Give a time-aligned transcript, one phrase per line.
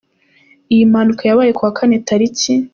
[0.73, 2.53] Iyi mpanuka yabaye kuwa kane tariki.